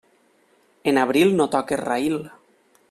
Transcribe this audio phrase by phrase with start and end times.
[0.91, 2.21] En abril no toques raïl.